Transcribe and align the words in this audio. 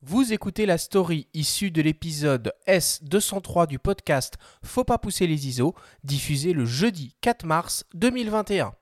Vous 0.00 0.32
écoutez 0.32 0.64
la 0.64 0.78
story 0.78 1.26
issue 1.34 1.72
de 1.72 1.82
l'épisode 1.82 2.52
S203 2.68 3.66
du 3.66 3.80
podcast 3.80 4.38
Faut 4.62 4.84
pas 4.84 4.96
pousser 4.96 5.26
les 5.26 5.48
ISO, 5.48 5.74
diffusé 6.04 6.52
le 6.52 6.64
jeudi 6.64 7.16
4 7.20 7.44
mars 7.44 7.84
2021. 7.94 8.74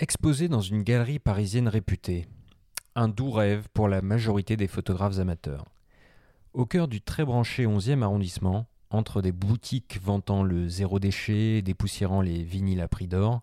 Exposé 0.00 0.48
dans 0.48 0.60
une 0.60 0.82
galerie 0.82 1.20
parisienne 1.20 1.68
réputée. 1.68 2.26
Un 2.96 3.06
doux 3.06 3.30
rêve 3.30 3.68
pour 3.72 3.86
la 3.86 4.02
majorité 4.02 4.56
des 4.56 4.66
photographes 4.66 5.20
amateurs. 5.20 5.66
Au 6.52 6.66
cœur 6.66 6.88
du 6.88 7.00
très 7.00 7.24
branché 7.24 7.64
11e 7.64 8.02
arrondissement, 8.02 8.66
entre 8.90 9.22
des 9.22 9.32
boutiques 9.32 9.98
vantant 10.02 10.42
le 10.42 10.68
zéro 10.68 10.98
déchet 10.98 11.58
et 11.58 11.62
dépoussiérant 11.62 12.20
les 12.20 12.42
vinyles 12.42 12.80
à 12.80 12.88
prix 12.88 13.06
d'or, 13.06 13.40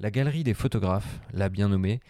la 0.00 0.10
galerie 0.10 0.44
des 0.44 0.54
photographes, 0.54 1.20
la 1.32 1.48
bien 1.48 1.68
nommée, 1.68 2.00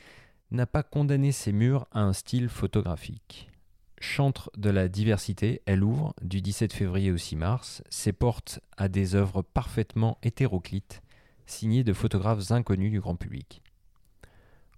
n'a 0.50 0.66
pas 0.66 0.82
condamné 0.82 1.32
ses 1.32 1.52
murs 1.52 1.86
à 1.92 2.00
un 2.00 2.12
style 2.12 2.48
photographique. 2.48 3.50
Chantre 3.98 4.50
de 4.56 4.70
la 4.70 4.88
diversité, 4.88 5.62
elle 5.66 5.82
ouvre, 5.82 6.14
du 6.22 6.42
17 6.42 6.72
février 6.72 7.10
au 7.10 7.16
6 7.16 7.36
mars, 7.36 7.82
ses 7.88 8.12
portes 8.12 8.60
à 8.76 8.88
des 8.88 9.14
œuvres 9.14 9.42
parfaitement 9.42 10.18
hétéroclites, 10.22 11.02
signées 11.46 11.84
de 11.84 11.92
photographes 11.92 12.50
inconnus 12.50 12.90
du 12.90 13.00
grand 13.00 13.16
public. 13.16 13.62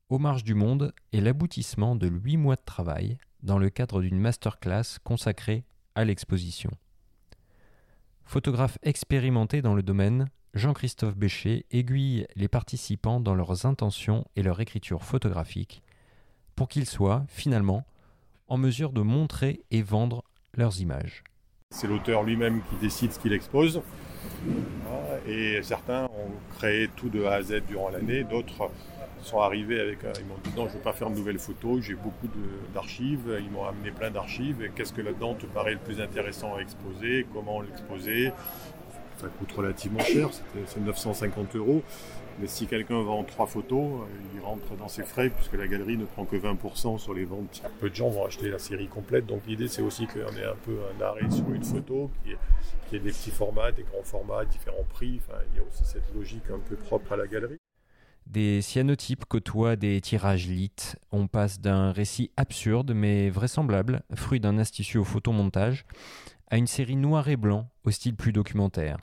Aux 0.09 0.19
marges 0.19 0.45
du 0.45 0.55
monde 0.55 0.95
est 1.13 1.21
l'aboutissement 1.21 1.97
de 1.97 2.09
huit 2.09 2.37
mois 2.37 2.57
de 2.57 2.65
travail 2.65 3.19
dans 3.43 3.59
le 3.59 3.71
cadre 3.71 4.01
d'une 4.01 4.19
masterclass 4.19 4.99
consacrée 5.05 5.65
à 5.95 6.05
l'exposition. 6.05 6.71
Photographe 8.29 8.77
expérimenté 8.83 9.63
dans 9.63 9.75
le 9.75 9.83
domaine, 9.83 10.29
Jean-Christophe 10.53 11.17
Bécher 11.17 11.65
aiguille 11.71 12.27
les 12.37 12.47
participants 12.47 13.21
dans 13.21 13.35
leurs 13.35 13.65
intentions 13.65 14.27
et 14.37 14.43
leur 14.43 14.61
écriture 14.61 15.03
photographique 15.03 15.83
pour 16.55 16.69
qu'ils 16.69 16.85
soient, 16.85 17.25
finalement, 17.29 17.87
en 18.47 18.59
mesure 18.59 18.93
de 18.93 19.01
montrer 19.01 19.63
et 19.71 19.81
vendre 19.81 20.25
leurs 20.53 20.79
images. 20.83 21.25
C'est 21.71 21.87
l'auteur 21.87 22.23
lui-même 22.23 22.61
qui 22.69 22.77
décide 22.83 23.13
ce 23.13 23.19
qu'il 23.19 23.33
expose. 23.33 23.81
Et 25.27 25.63
certains 25.63 26.05
ont 26.05 26.33
créé 26.59 26.89
tout 26.97 27.09
de 27.09 27.25
A 27.25 27.37
à 27.37 27.43
Z 27.43 27.63
durant 27.67 27.89
l'année, 27.89 28.25
d'autres 28.25 28.71
sont 29.23 29.41
arrivés 29.41 29.81
avec. 29.81 29.99
ils 30.03 30.27
m'ont 30.27 30.39
dit 30.43 30.51
non, 30.57 30.65
je 30.65 30.73
ne 30.73 30.79
veux 30.79 30.83
pas 30.83 30.93
faire 30.93 31.11
de 31.11 31.17
nouvelles 31.17 31.39
photos, 31.39 31.81
j'ai 31.83 31.95
beaucoup 31.95 32.29
d'archives. 32.75 33.39
Ils 33.41 33.51
m'ont 33.51 33.65
amené 33.65 33.91
plein 33.91 34.11
d'archives. 34.11 34.71
Qu'est-ce 34.75 34.93
que 34.93 35.03
là-dedans 35.03 35.35
te 35.35 35.47
paraît 35.47 35.73
le 35.73 35.79
plus 35.79 36.01
intéressant 36.01 36.57
à 36.57 36.61
exposer 36.61 37.27
Comment 37.33 37.61
l'exposer? 37.61 38.33
Ça 39.17 39.27
coûte 39.27 39.51
relativement 39.53 40.01
cher, 40.01 40.29
c'est 40.67 40.81
950 40.81 41.57
euros. 41.57 41.83
Mais 42.41 42.47
si 42.47 42.67
quelqu'un 42.69 43.03
vend 43.03 43.25
trois 43.25 43.47
photos, 43.47 44.03
il 44.33 44.41
rentre 44.41 44.77
dans 44.77 44.87
ses 44.87 45.03
frais 45.03 45.29
puisque 45.29 45.55
la 45.55 45.67
galerie 45.67 45.97
ne 45.97 46.05
prend 46.05 46.25
que 46.25 46.37
20% 46.37 46.99
sur 46.99 47.13
les 47.13 47.25
ventes. 47.25 47.63
Peu 47.81 47.91
de 47.91 47.95
gens 47.95 48.11
vont 48.11 48.25
acheter 48.25 48.49
la 48.49 48.61
série 48.61 48.87
complète. 48.87 49.27
Donc 49.27 49.43
l'idée, 49.49 49.67
c'est 49.67 49.83
aussi 49.83 50.07
qu'on 50.07 50.37
ait 50.37 50.45
un 50.45 50.57
peu 50.65 50.79
un 50.97 51.03
arrêt 51.03 51.29
sur 51.31 51.53
une 51.53 51.65
photo, 51.65 52.13
qui 52.23 52.31
est, 52.31 52.97
ait 52.97 53.01
des 53.01 53.11
petits 53.11 53.33
formats, 53.33 53.73
des 53.73 53.83
grands 53.83 54.05
formats, 54.05 54.45
différents 54.45 54.87
prix. 54.89 55.21
Enfin, 55.21 55.41
il 55.53 55.57
y 55.57 55.61
a 55.61 55.67
aussi 55.67 55.85
cette 55.85 56.15
logique 56.15 56.49
un 56.55 56.61
peu 56.61 56.77
propre 56.77 57.13
à 57.13 57.17
la 57.17 57.27
galerie. 57.27 57.59
Des 58.29 58.61
cyanotypes 58.61 59.25
côtoient 59.25 59.77
des 59.77 60.03
tirages 60.03 60.49
lit. 60.49 60.71
On 61.13 61.29
passe 61.29 61.61
d'un 61.61 61.93
récit 61.93 62.31
absurde 62.37 62.93
mais 62.93 63.31
vraisemblable, 63.31 64.03
fruit 64.15 64.39
d'un 64.39 64.59
astucieux 64.59 65.03
photomontage, 65.03 65.87
à 66.51 66.59
une 66.59 66.67
série 66.67 66.97
noir 66.97 67.29
et 67.29 67.39
blanc 67.39 67.71
au 67.85 67.91
style 67.91 68.17
plus 68.17 68.33
documentaire. 68.33 68.99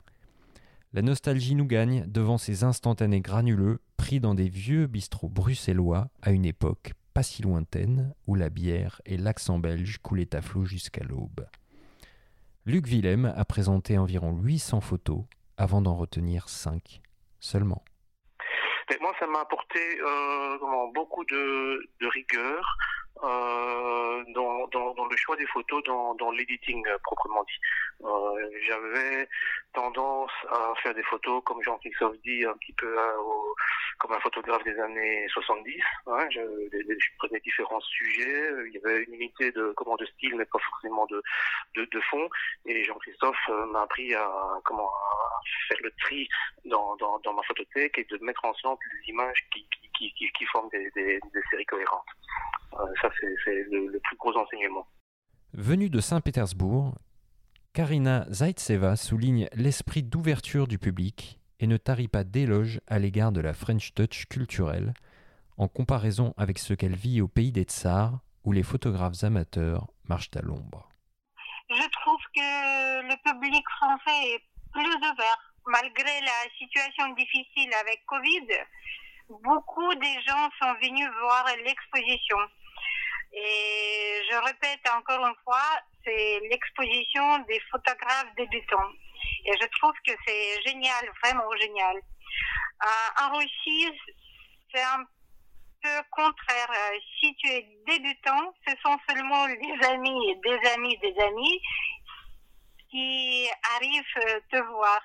La 0.92 1.02
nostalgie 1.02 1.56
nous 1.56 1.66
gagne 1.66 2.06
devant 2.06 2.38
ces 2.38 2.62
instantanés 2.62 3.20
granuleux 3.20 3.80
pris 3.96 4.20
dans 4.20 4.36
des 4.36 4.48
vieux 4.48 4.86
bistrots 4.86 5.28
bruxellois 5.28 6.08
à 6.22 6.30
une 6.30 6.44
époque 6.44 6.92
pas 7.12 7.24
si 7.24 7.42
lointaine 7.42 8.14
où 8.26 8.34
la 8.34 8.50
bière 8.50 9.00
et 9.06 9.16
l'accent 9.16 9.58
belge 9.58 9.98
coulaient 10.02 10.36
à 10.36 10.42
flot 10.42 10.66
jusqu'à 10.66 11.02
l'aube. 11.02 11.46
Luc 12.64 12.86
Willem 12.86 13.32
a 13.34 13.44
présenté 13.44 13.98
environ 13.98 14.38
800 14.38 14.82
photos 14.82 15.24
avant 15.56 15.80
d'en 15.80 15.96
retenir 15.96 16.48
5 16.48 17.00
seulement 17.40 17.82
moi, 19.00 19.12
ça 19.18 19.26
m'a 19.26 19.40
apporté 19.40 19.80
euh, 20.00 20.58
beaucoup 20.94 21.24
de, 21.24 21.88
de 22.00 22.06
rigueur 22.06 22.76
euh, 23.22 24.24
dans, 24.34 24.66
dans, 24.68 24.94
dans, 24.94 25.06
le 25.06 25.16
choix 25.16 25.36
des 25.36 25.46
photos, 25.46 25.82
dans, 25.84 26.14
dans 26.14 26.30
l'editing 26.30 26.86
euh, 26.86 26.98
proprement 27.02 27.44
dit. 27.44 28.06
Euh, 28.06 28.50
J'avais 28.66 29.28
tendance 29.72 30.30
à 30.50 30.74
faire 30.82 30.94
des 30.94 31.02
photos, 31.04 31.42
comme 31.44 31.62
Jean-Christophe 31.62 32.16
dit, 32.24 32.44
un 32.44 32.54
petit 32.54 32.74
peu 32.74 32.86
euh, 32.86 33.45
comme 34.06 34.16
un 34.16 34.20
photographe 34.20 34.62
des 34.64 34.78
années 34.78 35.26
70. 35.32 35.74
Hein, 36.06 36.28
je, 36.30 36.40
prenais 37.18 37.40
différents 37.40 37.80
sujets. 37.80 38.50
Il 38.66 38.72
y 38.72 38.78
avait 38.78 39.02
une 39.04 39.14
unité 39.14 39.50
de, 39.52 39.72
comment, 39.76 39.96
de 39.96 40.06
style, 40.06 40.34
mais 40.36 40.44
pas 40.44 40.58
forcément 40.58 41.06
de, 41.06 41.22
de, 41.74 42.00
fond. 42.10 42.28
Et 42.66 42.84
Jean-Christophe 42.84 43.36
euh, 43.48 43.66
m'a 43.66 43.82
appris 43.82 44.14
à, 44.14 44.30
comment, 44.64 44.90
faire 45.68 45.78
le 45.82 45.90
tri 46.02 46.28
dans, 46.64 46.96
dans, 46.96 47.32
ma 47.32 47.42
photothèque 47.42 47.98
et 47.98 48.04
de 48.04 48.18
mettre 48.24 48.44
ensemble 48.44 48.78
les 49.00 49.10
images 49.10 49.44
qui, 49.52 49.66
qui, 49.98 50.12
qui, 50.14 50.44
forment 50.46 50.68
des, 50.70 50.90
des, 50.94 51.20
séries 51.50 51.66
cohérentes. 51.66 52.06
Euh, 52.74 52.84
ça, 53.00 53.10
c'est 53.20 53.66
le, 53.70 53.98
plus 53.98 54.16
gros 54.16 54.36
enseignement. 54.36 54.86
Venue 55.52 55.90
de 55.90 56.00
Saint-Pétersbourg, 56.00 56.94
Karina 57.72 58.26
Zaitseva 58.30 58.94
souligne 58.96 59.48
l'esprit 59.54 60.02
d'ouverture 60.02 60.68
du 60.68 60.78
public 60.78 61.40
et 61.60 61.66
ne 61.66 61.76
tarit 61.76 62.08
pas 62.08 62.24
d'éloges 62.24 62.80
à 62.86 62.98
l'égard 62.98 63.32
de 63.32 63.40
la 63.40 63.54
French 63.54 63.94
touch 63.94 64.26
culturelle, 64.26 64.94
en 65.56 65.68
comparaison 65.68 66.34
avec 66.36 66.58
ce 66.58 66.74
qu'elle 66.74 66.96
vit 66.96 67.20
au 67.20 67.28
pays 67.28 67.52
des 67.52 67.64
Tsars, 67.64 68.18
où 68.44 68.52
les 68.52 68.62
photographes 68.62 69.24
amateurs 69.24 69.88
marchent 70.08 70.36
à 70.36 70.42
l'ombre. 70.42 70.88
Je 71.68 71.88
trouve 72.00 72.20
que 72.34 73.02
le 73.02 73.16
public 73.22 73.64
français 73.78 74.34
est 74.34 74.42
plus 74.72 74.94
ouvert. 74.96 75.54
Malgré 75.66 76.20
la 76.20 76.50
situation 76.56 77.08
difficile 77.14 77.70
avec 77.80 78.04
Covid, 78.06 78.46
beaucoup 79.28 79.94
de 79.94 80.12
gens 80.26 80.48
sont 80.60 80.74
venus 80.80 81.08
voir 81.20 81.44
l'exposition. 81.64 82.38
Et 83.32 84.20
je 84.30 84.36
répète 84.46 84.80
encore 84.96 85.26
une 85.26 85.34
fois, 85.42 85.80
c'est 86.04 86.40
l'exposition 86.50 87.38
des 87.48 87.60
photographes 87.70 88.32
débutants. 88.36 88.92
Et 89.46 89.52
je 89.60 89.66
trouve 89.78 89.94
que 90.06 90.12
c'est 90.26 90.62
génial, 90.66 91.04
vraiment 91.22 91.50
génial. 91.60 91.96
Euh, 91.96 93.24
en 93.24 93.36
Russie, 93.38 93.86
c'est 94.74 94.82
un 94.82 95.04
peu 95.82 96.02
contraire. 96.10 96.70
Si 97.20 97.34
tu 97.36 97.48
es 97.48 97.66
débutant, 97.86 98.52
ce 98.66 98.74
sont 98.84 98.96
seulement 99.08 99.46
des 99.46 99.86
amis, 99.86 100.36
des 100.44 100.68
amis, 100.74 100.98
des 100.98 101.14
amis 101.22 101.60
qui 102.90 103.48
arrivent 103.76 104.42
te 104.50 104.56
voir. 104.72 105.00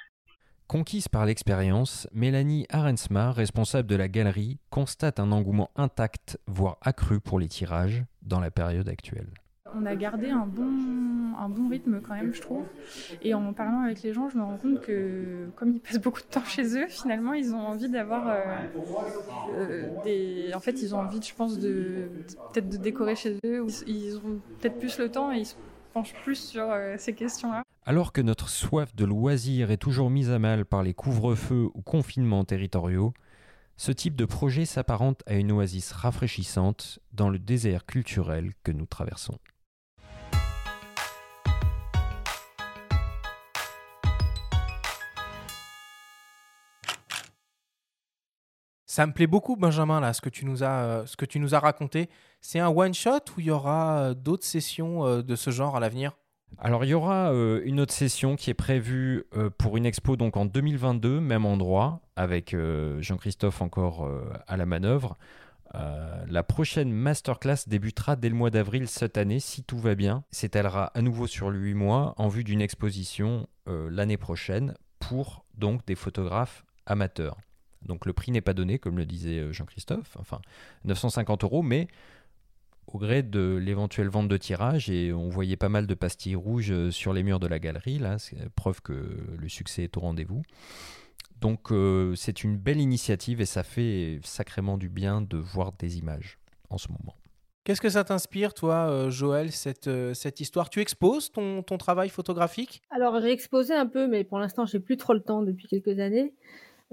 Conquise 0.68 1.10
par 1.10 1.26
l'expérience, 1.26 2.08
Mélanie 2.14 2.66
Arensma, 2.70 3.34
responsable 3.34 3.90
de 3.90 3.98
la 3.98 4.08
galerie, 4.08 4.58
constate 4.70 5.20
un 5.20 5.34
engouement 5.34 5.70
intact, 5.76 6.40
voire 6.48 6.78
accru 6.82 7.20
pour 7.20 7.40
les 7.40 7.50
tirages 7.50 8.06
dans 8.22 8.40
la 8.40 8.52
période 8.52 8.88
actuelle. 8.88 9.34
On 9.76 9.86
a 9.86 9.96
gardé 9.96 10.30
un 10.30 10.46
bon, 10.46 10.70
un 11.40 11.50
bon 11.50 11.70
rythme 11.70 12.02
quand 12.02 12.16
même, 12.16 12.34
je 12.34 12.42
trouve. 12.42 12.66
Et 13.22 13.34
en 13.34 13.54
parlant 13.54 13.82
avec 13.82 14.02
les 14.04 14.14
gens, 14.14 14.30
je 14.30 14.38
me 14.38 14.44
rends 14.44 14.58
compte 14.58 14.82
que 14.82 15.50
comme 15.56 15.74
ils 15.74 15.80
passent 15.80 16.02
beaucoup 16.02 16.22
de 16.22 16.26
temps 16.26 16.44
chez 16.44 16.78
eux, 16.78 16.88
finalement, 16.88 17.34
ils 17.34 17.54
ont 17.54 17.60
envie 17.60 17.90
d'avoir 17.90 18.28
euh, 18.28 18.42
euh, 19.56 19.88
des... 20.04 20.52
En 20.54 20.60
fait, 20.60 20.82
ils 20.82 20.94
ont 20.94 21.00
envie, 21.00 21.22
je 21.22 21.34
pense, 21.34 21.60
de 21.60 22.10
peut-être 22.54 22.70
de 22.70 22.78
décorer 22.78 23.16
chez 23.16 23.38
eux. 23.46 23.66
Ils 23.88 24.18
ont 24.18 24.40
peut-être 24.60 24.78
plus 24.78 24.98
le 25.00 25.10
temps 25.10 25.32
et 25.32 25.40
ils 25.40 25.46
se 25.46 25.56
penchent 25.94 26.16
plus 26.24 26.36
sur 26.36 26.70
euh, 26.70 26.96
ces 26.98 27.14
questions-là. 27.14 27.64
Alors 27.86 28.14
que 28.14 28.22
notre 28.22 28.50
soif 28.50 28.96
de 28.96 29.06
loisirs 29.06 29.72
est 29.72 29.78
toujours 29.78 30.10
mise 30.10 30.30
à 30.30 30.40
mal 30.40 30.66
par 30.66 30.84
les 30.84 30.94
couvre-feux 30.94 31.70
ou 31.74 31.82
confinements 31.82 32.44
territoriaux, 32.44 33.14
ce 33.78 33.92
type 33.92 34.16
de 34.16 34.26
projet 34.26 34.66
s'apparente 34.66 35.24
à 35.26 35.34
une 35.34 35.52
oasis 35.52 35.92
rafraîchissante 35.92 37.00
dans 37.14 37.30
le 37.30 37.40
désert 37.40 37.86
culturel 37.86 38.52
que 38.64 38.72
nous 38.72 38.86
traversons. 38.86 39.40
Ça 48.92 49.08
me 49.08 49.14
plaît 49.14 49.26
beaucoup, 49.26 49.56
Benjamin, 49.56 50.02
là, 50.02 50.12
ce 50.12 50.20
que 50.20 50.28
tu 50.28 50.44
nous 50.44 50.66
as, 50.66 50.84
euh, 50.84 51.06
ce 51.06 51.16
que 51.16 51.24
tu 51.24 51.40
nous 51.40 51.56
as 51.56 51.60
raconté. 51.60 52.10
C'est 52.42 52.60
un 52.60 52.68
one-shot 52.68 53.22
ou 53.38 53.40
il 53.40 53.46
y 53.46 53.50
aura 53.50 54.00
euh, 54.00 54.14
d'autres 54.14 54.44
sessions 54.44 55.06
euh, 55.06 55.22
de 55.22 55.38
ce 55.38 55.50
genre 55.50 55.78
à 55.78 55.80
l'avenir? 55.80 56.18
Alors 56.58 56.84
il 56.84 56.90
y 56.90 56.94
aura 56.94 57.32
une 57.64 57.80
autre 57.80 57.94
session 57.94 58.36
qui 58.36 58.50
est 58.50 58.54
prévue 58.54 59.24
pour 59.58 59.78
une 59.78 59.86
expo 59.86 60.18
donc 60.18 60.36
en 60.36 60.44
2022, 60.44 61.22
même 61.22 61.46
endroit, 61.46 62.02
avec 62.18 62.54
Jean-Christophe 63.00 63.62
encore 63.62 64.12
à 64.48 64.58
la 64.58 64.66
manœuvre. 64.66 65.18
la 65.74 66.44
prochaine 66.44 66.92
masterclass 66.92 67.68
débutera 67.68 68.18
dès 68.18 68.28
le 68.28 68.36
mois 68.36 68.50
d'avril 68.50 68.90
cette 68.90 69.18
année, 69.18 69.40
si 69.40 69.64
tout 69.64 69.80
va 69.80 69.96
bien. 69.96 70.26
S'étalera 70.30 70.92
à 70.94 71.02
nouveau 71.02 71.26
sur 71.26 71.48
8 71.48 71.74
mois 71.74 72.16
en 72.18 72.28
vue 72.28 72.44
d'une 72.44 72.62
exposition 72.62 73.48
l'année 73.66 74.18
prochaine 74.18 74.74
pour 75.00 75.46
donc 75.54 75.86
des 75.86 75.96
photographes 75.96 76.66
amateur. 76.86 77.38
Donc 77.86 78.06
le 78.06 78.14
prix 78.14 78.32
n'est 78.32 78.42
pas 78.42 78.54
donné, 78.54 78.80
comme 78.80 78.98
le 78.98 79.06
disait 79.06 79.40
euh, 79.40 79.54
Jean-Christophe, 79.54 80.16
enfin 80.20 80.42
950 80.86 81.44
euros, 81.44 81.62
mais 81.62 81.88
au 82.88 82.98
gré 82.98 83.24
de 83.24 83.60
l'éventuelle 83.62 84.10
vente 84.10 84.28
de 84.28 84.38
tirage, 84.38 84.90
et 84.90 85.14
on 85.14 85.30
voyait 85.30 85.56
pas 85.56 85.70
mal 85.70 85.88
de 85.88 85.94
pastilles 85.94 86.36
rouges 86.36 86.72
euh, 86.72 86.92
sur 86.92 87.14
les 87.14 87.24
murs 87.24 87.40
de 87.40 87.48
la 87.48 87.60
galerie, 87.60 88.00
là, 88.00 88.20
c'est 88.20 88.50
preuve 88.50 88.82
que 88.82 88.94
le 89.38 89.50
succès 89.50 89.84
est 89.84 89.98
au 89.98 90.02
rendez-vous. 90.02 90.42
Donc 91.40 91.72
euh, 91.72 92.14
c'est 92.16 92.44
une 92.44 92.58
belle 92.58 92.80
initiative 92.80 93.42
et 93.42 93.46
ça 93.46 93.64
fait 93.64 94.20
sacrément 94.24 94.78
du 94.78 94.90
bien 94.90 95.22
de 95.22 95.38
voir 95.38 95.72
des 95.72 95.98
images 95.98 96.38
en 96.70 96.78
ce 96.78 96.90
moment. 96.90 97.16
Qu'est-ce 97.64 97.82
que 97.82 97.90
ça 97.90 98.04
t'inspire, 98.04 98.54
toi, 98.56 99.10
Joël, 99.10 99.52
cette, 99.52 99.90
cette 100.14 100.40
histoire? 100.40 100.70
Tu 100.70 100.82
exposes 100.82 101.32
ton, 101.32 101.62
ton 101.62 101.78
travail 101.78 102.10
photographique? 102.10 102.82
Alors 102.90 103.20
j'ai 103.22 103.32
exposé 103.32 103.74
un 103.74 103.86
peu, 103.86 104.08
mais 104.08 104.24
pour 104.24 104.40
l'instant 104.40 104.66
j'ai 104.66 104.80
plus 104.80 104.98
trop 104.98 105.14
le 105.14 105.20
temps 105.20 105.42
depuis 105.42 105.68
quelques 105.68 106.00
années. 106.00 106.34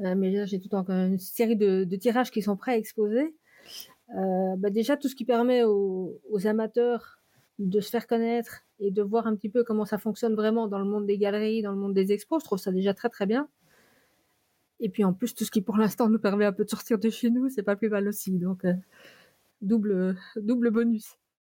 Euh, 0.01 0.15
mais 0.17 0.31
là, 0.31 0.45
j'ai 0.45 0.61
tout 0.61 0.75
encore 0.75 0.95
une 0.95 1.19
série 1.19 1.57
de, 1.57 1.85
tirages 1.97 2.31
qui 2.31 2.43
sont 2.43 2.57
prêts 2.57 2.73
à 2.73 2.77
exposer. 2.77 3.35
Euh, 4.17 4.57
bah, 4.57 4.71
déjà 4.71 4.97
tout 4.97 5.09
ce 5.09 5.15
qui 5.15 5.25
permet 5.25 5.65
aux, 5.65 6.21
amateurs 6.45 7.21
de 7.59 7.81
se 7.81 7.91
faire 7.91 8.07
connaître 8.07 8.63
et 8.79 8.91
de 8.91 9.03
voir 9.03 9.27
un 9.27 9.35
petit 9.35 9.49
peu 9.49 9.65
comment 9.65 9.85
ça 9.85 9.99
fonctionne 9.99 10.35
vraiment 10.35 10.69
dans 10.69 10.79
le 10.79 10.85
monde 10.85 11.07
des 11.07 11.19
galeries, 11.19 11.63
dans 11.63 11.73
le 11.73 11.79
monde 11.79 11.95
des 11.95 12.13
expos, 12.13 12.41
je 12.43 12.47
trouve 12.47 12.59
ça 12.59 12.71
déjà 12.71 12.95
très 12.95 13.09
très 13.09 13.27
bien. 13.27 13.49
Et 14.81 14.89
puis 14.89 15.03
en 15.03 15.13
plus 15.13 15.35
tout 15.35 15.45
ce 15.45 15.51
qui 15.51 15.61
pour 15.61 15.77
l'instant 15.77 16.09
nous 16.09 16.21
permet 16.21 16.45
un 16.45 16.53
peu 16.53 16.65
de 16.65 16.71
sortir 16.71 16.99
de 17.01 17.11
chez 17.11 17.31
nous, 17.31 17.49
c'est 17.49 17.65
pas 17.65 17.75
plus 17.75 17.89
mal 17.89 18.07
aussi. 18.07 18.39
Donc 18.39 18.65
euh, 18.65 18.75
double 19.61 20.17
bonus. 20.71 21.19